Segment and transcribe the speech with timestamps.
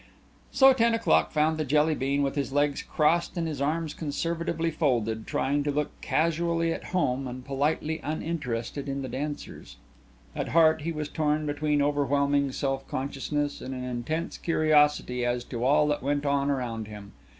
[0.49, 4.71] So ten o'clock found the Jelly bean with his legs crossed and his arms conservatively
[4.71, 9.75] folded, trying to look casually at home and politely uninterested in the dancers.
[10.35, 15.63] At heart he was torn between overwhelming self consciousness and an intense curiosity as to
[15.63, 17.11] all that went on around him.